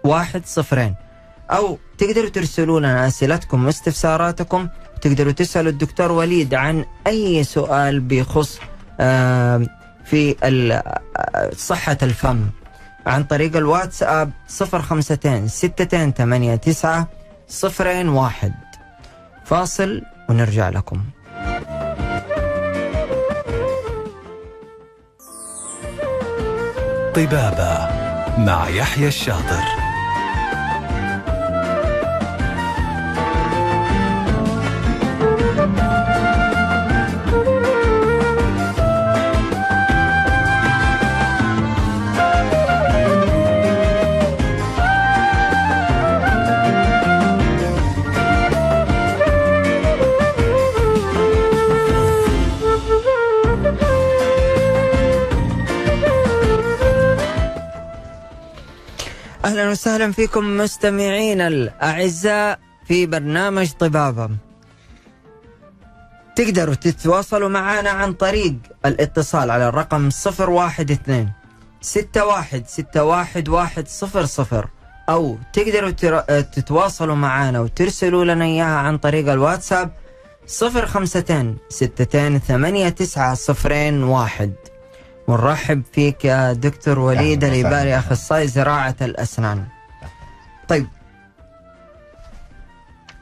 [0.04, 0.94] واحد صفرين.
[1.52, 4.68] أو تقدروا ترسلوا لنا أسئلتكم واستفساراتكم.
[5.02, 8.58] تقدروا تسألوا الدكتور وليد عن أي سؤال بيخص
[10.04, 11.00] في آه،
[11.56, 12.46] صحة الفم.
[13.06, 17.08] عن طريق الواتساب صفر خمستين ستتين ثمانية تسعة
[17.48, 18.54] صفرين واحد.
[19.44, 21.00] فاصل ونرجع لكم.
[27.14, 27.88] طبابة
[28.38, 29.71] مع يحيى الشاطر.
[59.72, 64.30] وسهلا فيكم مستمعينا الأعزاء في برنامج طبابة.
[66.36, 68.54] تقدروا تتواصلوا معنا عن طريق
[68.86, 71.32] الاتصال على الرقم 012 61
[72.16, 73.34] 61
[74.52, 74.64] 100
[75.08, 75.90] أو تقدروا
[76.40, 79.90] تتواصلوا معنا وترسلوا لنا إياها عن طريق الواتساب
[80.46, 84.52] 052 62 89 01
[85.28, 87.44] ونرحب فيك يا دكتور وليد.
[87.44, 89.64] الإباري أخصائي زراعة الأسنان
[90.68, 90.86] طيب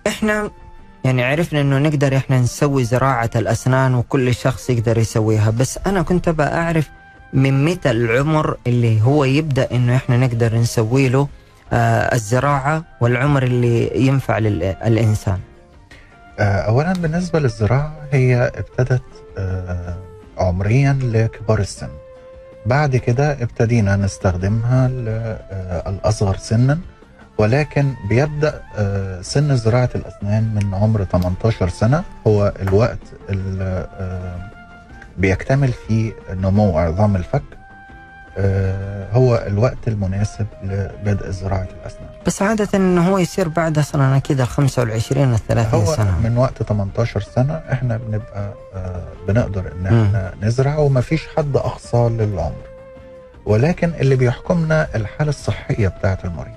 [0.06, 0.50] إحنا
[1.04, 6.28] يعني عرفنا إنه نقدر إحنا نسوي زراعة الأسنان وكل شخص يقدر يسويها بس أنا كنت
[6.28, 6.88] أبغى أعرف
[7.32, 11.28] من متى العمر اللي هو يبدأ إنه إحنا نقدر نسوي له
[11.72, 15.38] آه الزراعة والعمر اللي ينفع للإنسان
[16.38, 19.02] آه، اولا بالنسبة للزراعة هي ابتدت
[19.38, 19.96] آه،
[20.40, 21.88] عمريا لكبار السن
[22.66, 26.78] بعد كده ابتدينا نستخدمها للاصغر سنا
[27.38, 32.04] ولكن بيبدأ آه، سن زراعة الأسنان من عمر 18 سنة.
[32.26, 32.98] هو الوقت
[33.30, 34.50] اللي آه،
[35.18, 37.42] بيكتمل فيه نمو عظام الفك.
[38.38, 42.09] آه، هو الوقت المناسب لبدء زراعة الأسنان.
[42.26, 47.20] بس عادة إنه هو يصير بعد أصلا كذا 25 30 هو سنة من وقت 18
[47.20, 49.86] سنة إحنا بنبقى آه بنقدر إن.
[49.86, 52.62] إحنا نزرع ومفيش حد أقصى للعمر
[53.46, 56.54] ولكن اللي بيحكمنا الحالة الصحية بتاعة المريض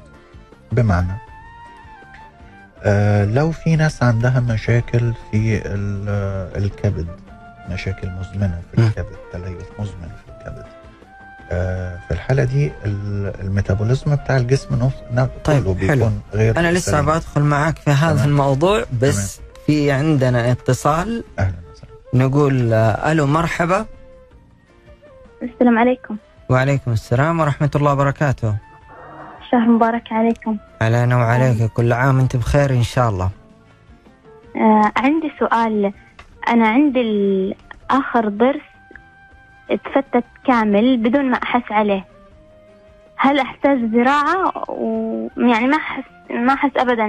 [0.72, 1.18] بمعنى
[2.84, 7.08] آه لو في ناس عندها مشاكل في ال- آه، الكبد
[7.70, 8.78] مشاكل مزمنة في.
[8.82, 9.66] الكبد تليف
[12.34, 15.74] الحالة دي ال- الميتابوليزم بتاع الجسم نفس- نفسه طيب، حلو.
[15.74, 17.02] بيكون غير أنا لسه.
[17.02, 18.30] بدخل معك في هذا تمام.
[18.30, 21.24] الموضوع بس في عندنا اتصال.
[21.40, 22.26] أهلا وسهلا.
[22.28, 23.86] نقول آه، ألو مرحبا.
[25.44, 26.18] السلام عليكم.
[26.50, 28.56] وعليكم السلام ورحمة الله وبركاته.
[29.52, 30.58] شهر مبارك عليكم.
[30.82, 33.30] علينا وعليك كل عام أنت بخير إن شاء الله.
[34.56, 35.94] آه عندي سؤال.
[36.48, 37.56] أنا عندي
[37.92, 38.62] آخر ضرس
[39.72, 42.06] اتفتت كامل بدون ما أحس عليه.
[43.18, 47.08] هل أحتاج زراعة؟ ويعني ما أحس ما أحس أبدا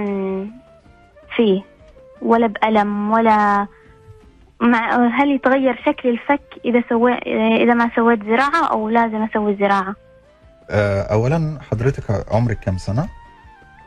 [1.35, 1.61] فيه
[2.21, 3.67] ولا بألم ولا
[4.61, 7.13] مع هل يتغير شكل الفك إذا سوي
[7.63, 9.95] إذا ما سويت زراعة أو لازم أسوي زراعة؟
[10.69, 13.07] آه، اولا حضرتك عمرك كام سنة؟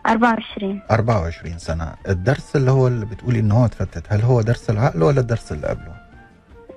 [0.06, 1.94] 24 24 سنة.
[2.08, 5.66] الدرس اللي هو اللي بتقولي إن هو اتفتت هل هو درس العقل ولا الدرس اللي
[5.66, 5.94] قبله؟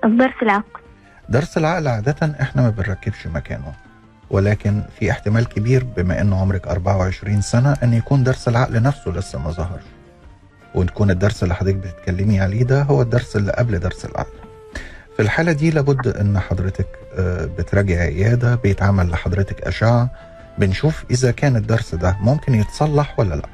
[0.06, 0.82] الضرس العقل.
[1.30, 3.74] درس العقل عادة إحنا ما بنركبش مكانه.
[4.32, 9.40] ولكن في احتمال كبير بما إن عمرك 24 سنة أن يكون درس العقل نفسه لسه
[9.40, 9.84] ما ظهرش
[10.76, 14.34] وتكون الدرس اللي حضرتك بتتكلمي عليه ده هو الدرس اللي قبل درس العقل.
[15.16, 20.10] في الحالة دي لابد إن حضرتك آه، بتراجع عيادة بيتعمل لحضرتك أشعة.
[20.58, 23.50] بنشوف إذا كان الدرس ده ممكن يتصلح ولا لأ.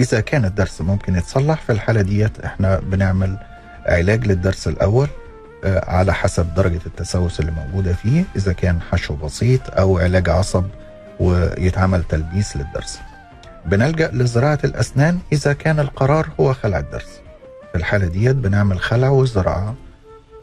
[0.00, 3.36] إذا كان الدرس ممكن يتصلح في الحالة ديت إحنا بنعمل
[3.86, 5.08] علاج للدرس الأول.
[5.64, 10.64] على حسب درجة التسوس اللي موجودة فيه إذا كان حشو بسيط أو علاج عصب
[11.20, 12.98] ويتعمل تلبيس للدرس.
[13.66, 17.20] بنلجأ لزراعة الأسنان إذا كان القرار هو خلع الدرس.
[17.72, 19.74] في الحالة ديت بنعمل خلع وزراعة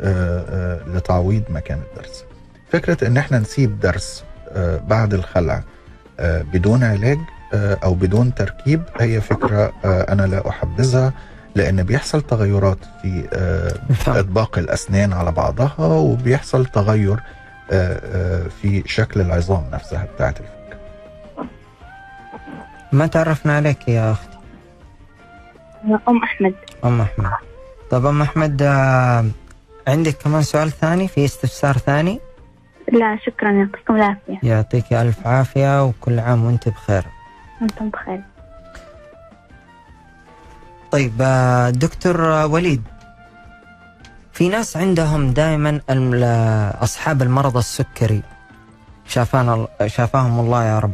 [0.02, 2.24] آه، آه، لتعويض مكان الدرس.
[2.72, 5.64] فكرة إن إحنا نسيب درس آه، بعد الخلع
[6.20, 7.18] آه، بدون علاج
[7.54, 11.14] آه، أو بدون تركيب هي فكرة آه، أنا لا أحبذها.
[11.56, 17.20] لأن بيحصل تغيرات في آه، الفم أطباق الأسنان على بعضها وبيحصل تغير
[17.72, 20.78] آه، آه، في شكل العظام نفسها بتاعت الفك.
[22.92, 24.38] ما تعرفنا عليك يا أختي؟
[26.08, 26.54] أم أحمد.
[26.86, 27.32] أم أحمد.
[27.92, 29.26] طب أم أحمد آه،
[29.88, 32.20] عندك كمان سؤال ثاني؟ في استفسار ثاني؟
[32.92, 34.40] لا شكرا يعطيكم العافية.
[34.44, 37.04] يعطيك ألف عافية وكل عام وأنت بخير.
[37.62, 38.22] أنتم بخير.
[40.92, 42.84] طيب آه، دكتور وليد
[44.34, 45.80] في ناس عندهم دائما
[46.84, 48.22] أصحاب المرض السكري.
[49.08, 50.92] شافانا شافاهم الله يا رب.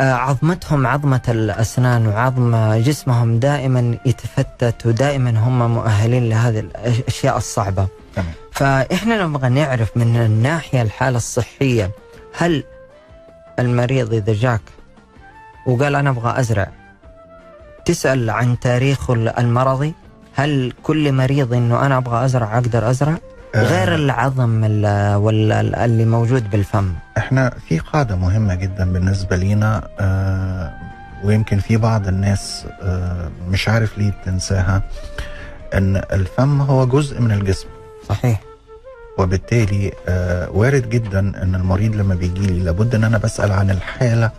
[0.00, 7.86] آه، عظمتهم عظمة الأسنان وعظم جسمهم دائما يتفتت ودائما هم مؤهلين لهذه الأشياء الصعبة.
[8.16, 8.32] تمام.
[8.52, 11.90] فإحنا نبغى نعرف من الناحية الحالة الصحية
[12.36, 12.64] هل
[13.58, 14.60] المريض إذا جاك
[15.66, 16.68] وقال أنا أبغى أزرع
[17.86, 19.94] تسأل عن تاريخه المرضي.
[20.34, 23.16] هل كل مريض إنه أنا أبغى أزرع أقدر أزرع؟
[23.54, 24.64] آه، غير العظم
[25.22, 26.92] ولا اللي موجود بالفم.
[27.18, 30.72] إحنا في قاعدة مهمة جدا بالنسبة لينا آه
[31.24, 34.82] ويمكن في بعض الناس آه مش عارف ليه بتنساها
[35.74, 37.66] إن الفم هو جزء من الجسم.
[38.08, 38.40] صحيح.
[39.18, 39.92] وبالتالي
[40.54, 44.30] وارد جدا إن المريض لما بيجي لي لابد إن أنا بسأل عن الحالة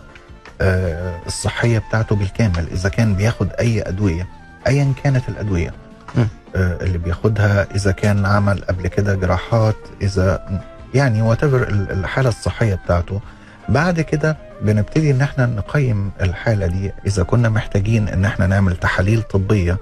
[0.60, 4.26] آه الصحية بتاعته بالكامل إذا كان بياخد أي أدوية
[4.66, 5.70] ايا كانت الأدوية.
[6.16, 6.20] م.
[6.56, 10.60] آه اللي بياخدها إذا كان عمل قبل كده جراحات إذا
[10.94, 13.20] يعني واتيفر الحالة الصحية بتاعته.
[13.68, 16.92] بعد كده بنبتدي إن إحنا نقيم الحالة دي.
[17.06, 19.76] إذا كنا محتاجين إن إحنا نعمل تحاليل طبية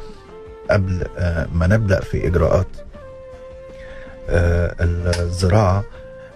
[0.70, 2.66] قبل آه ما نبدأ في إجراءات
[5.20, 5.84] الزراعة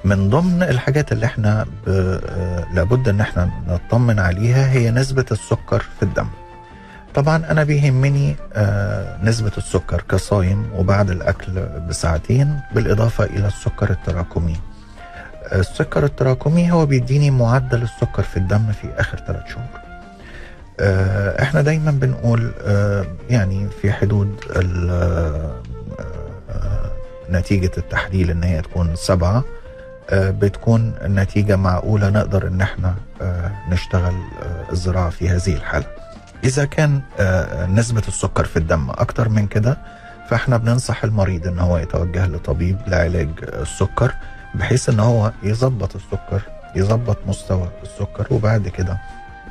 [0.05, 6.03] من ضمن الحاجات اللي إحنا آه، لابد ان إحنا نطمن عليها هي نسبة السكر في
[6.03, 6.27] الدم.
[7.15, 11.53] طبعا أنا بيهمني آه، نسبة السكر كصايم وبعد الأكل
[11.89, 14.57] بساعتين بالإضافة إلى السكر التراكمي.
[15.53, 19.81] السكر التراكمي هو بيديني معدل السكر في الدم في آخر ثلاث شهور.
[20.81, 22.53] آه، إحنا دايما بنقول
[23.31, 24.37] يعني في حدود
[27.31, 29.45] نتيجة التحليل إن هي تكون سبعة
[30.13, 35.87] بتكون النتيجة معقولة نقدر إن إحنا آه، نشتغل آه، الزراعة في هذه الحالة
[36.45, 39.79] إذا كان آه، نسبة السكر في الدم أكتر من كده
[40.29, 44.15] فإحنا بننصح المريض إن هو يتوجه لطبيب لعلاج السكر
[44.55, 46.43] بحيث إن هو يظبط السكر
[46.77, 48.99] يظبط مستوى السكر وبعد كده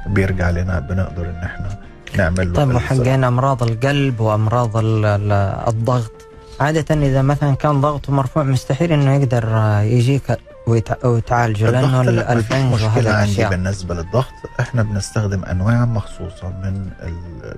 [0.07, 1.69] بيرجع لنا بنقدر إن إحنا
[2.17, 2.75] نعمل له طيب.
[2.75, 5.31] وحقين أمراض القلب وأمراض ال- ال-
[5.67, 6.11] الضغط
[6.59, 10.37] عادة إذا مثلا كان ضغطه مرفوع مستحيل إنه يقدر آه، يجيك
[10.69, 14.33] ويتعالجه لأنه البنج مشكلة وهذه عندي بالنسبة للضغط.
[14.59, 16.89] إحنا بنستخدم أنواع مخصوصة من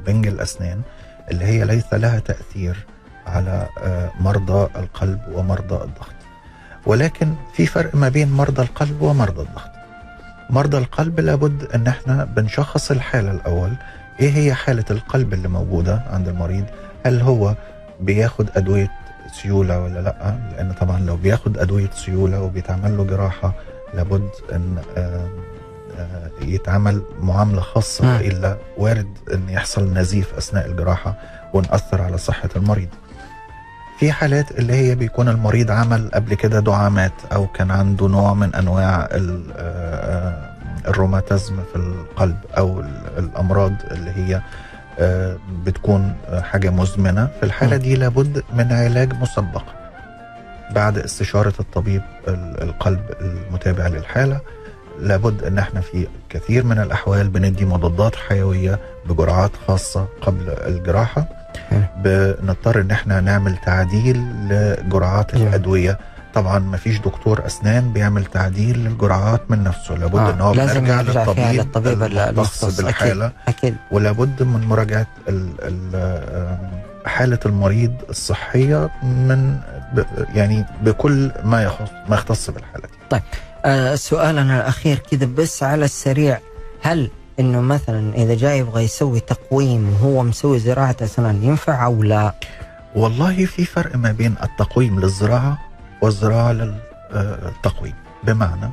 [0.07, 0.82] بنج الأسنان
[1.32, 2.86] اللي هي ليس لها تأثير
[3.28, 6.16] على آه، مرضى القلب ومرضى الضغط.
[6.86, 9.72] ولكن في فرق ما بين مرضى القلب ومرضى الضغط.
[10.49, 13.74] مرضى القلب لابد إن إحنا بنشخص الحالة الأول.
[14.20, 16.66] إيه هي حالة القلب اللي موجودة عند المريض؟
[17.05, 17.55] هل هو
[17.99, 18.91] بياخد أدوية
[19.32, 23.53] سيولة ولا لأ لأن طبعا لو بياخد أدوية سيولة وبيتعمل له جراحة
[23.93, 25.27] لابد إن آه،
[25.99, 28.15] آه، يتعمل معاملة خاصة مم.
[28.15, 31.15] والا وارد إن يحصل نزيف أثناء الجراحة
[31.53, 32.89] ونأثر على صحة المريض
[33.99, 38.55] في حالات اللي هي بيكون المريض عمل قبل كده دعامات أو كان عنده نوع من
[38.55, 40.51] أنواع آه،
[40.88, 44.41] الروماتيزم في القلب أو ال- الأمراض اللي هي
[45.65, 47.81] بتكون آه، حاجة مزمنة في الحالة مم.
[47.81, 49.63] دي لابد من علاج مسبق
[50.71, 54.39] بعد استشارة الطبيب ال- القلب المتابع للحالة
[54.99, 58.79] لابد إن إحنا في كثير من الأحوال بندي مضادات حيوية
[59.09, 61.25] بجرعات خاصة قبل الجراحة.
[61.97, 64.17] بنضطر إن إحنا نعمل تعديل
[64.49, 65.33] لجرعات.
[65.35, 65.99] الأدوية
[66.34, 69.95] طبعا ما فيش دكتور أسنان بيعمل تعديل للجرعات من نفسه.
[69.95, 73.75] لابد آه، إن هو لازم بنرجع يرجع فيها للطبيب للطبيب ال- المختص بالحاله أكيد أكيد.
[73.91, 76.57] ولابد من مراجعة ال ال
[77.05, 79.57] حالة المريض الصحية من
[80.34, 83.19] يعني بكل ما يخص ما يختص بالحالة دي.
[83.65, 86.39] آه سؤالنا الأخير كذا بس على السريع.
[86.82, 87.09] هل
[87.39, 92.34] إنه مثلا إذا جاي يبغى يسوي تقويم وهو مسوي زراعة أسنان ينفع أو لا؟
[92.95, 95.57] والله في فرق ما بين التقويم للزراعة
[96.01, 97.93] والزراعة للتقويم
[98.23, 98.69] بمعنى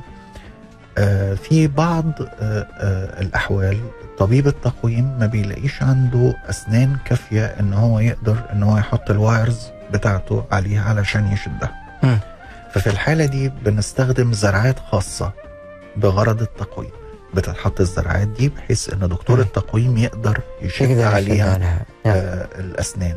[0.97, 3.79] آه، في بعض آه، آه، الأحوال
[4.17, 10.45] طبيب التقويم ما بيلاقيش عنده أسنان كافية إن هو يقدر إن هو يحط الوايرز بتاعته
[10.51, 11.73] عليها علشان يشدها.
[12.73, 15.31] ففي الحالة دي بنستخدم زرعات خاصة
[15.97, 16.89] بغرض التقويم
[17.33, 19.39] بتتحط الزرعات دي بحيث إن دكتور.
[19.39, 21.57] التقويم يقدر يشد يقدر عليها يشد عليها.
[22.05, 22.15] نعم.
[22.15, 23.15] آه، الأسنان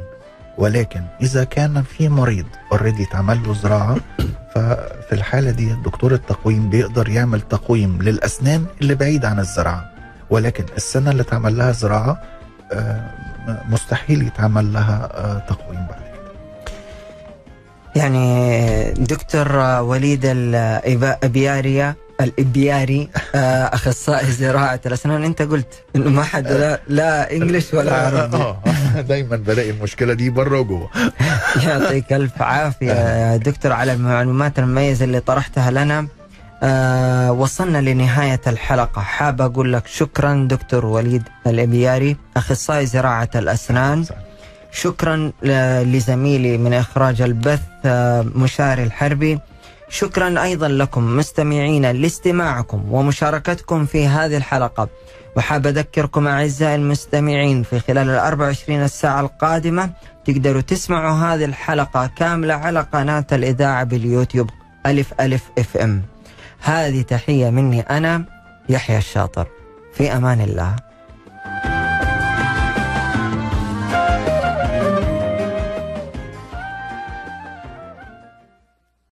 [0.58, 3.96] ولكن إذا كان في مريض اوريدي اتعمل له زراعة
[4.54, 9.92] ففي الحالة دي دكتور التقويم بيقدر يعمل تقويم للأسنان اللي بعيد عن الزراعة.
[10.30, 12.22] ولكن السنة اللي اتعمل لها زراعة
[12.72, 13.10] آه،
[13.68, 16.02] مستحيل يتعمل لها آه، تقويم بعد
[17.96, 21.94] يعني دكتور وليد الابياري
[22.24, 25.24] الابياري آه، أخصائي زراعة الأسنان.
[25.24, 28.36] أنت قلت إنه ما حد لا, لا English ولا عربي.
[28.36, 28.56] آه
[29.00, 30.90] دايما بلاقي المشكلة دي بره وجوه.
[31.66, 36.06] يعطيك ألف عافية يا دكتور على المعلومات المميزة اللي طرحتها لنا.
[36.62, 39.00] آه وصلنا لنهاية الحلقة.
[39.02, 44.04] حاب أقول لك شكرا دكتور وليد الإبياري أخصائي زراعة الأسنان.
[44.72, 45.32] شكرا
[45.84, 49.38] لزميلي من إخراج البث آه، مشاري الحربي.
[49.92, 54.88] شكرا أيضا لكم مستمعينا لاستماعكم ومشاركتكم في هذه الحلقة.
[55.36, 59.90] وحاب أذكركم أعزائي المستمعين في خلال ال 24 الساعة القادمة
[60.24, 64.50] تقدروا تسمعوا هذه الحلقة كاملة على قناة الإذاعة باليوتيوب
[64.86, 66.02] ألف ألف إف إم.
[66.60, 68.24] هذه تحية مني أنا
[68.68, 69.46] يحيى الشاطر.
[69.94, 70.76] في أمان الله.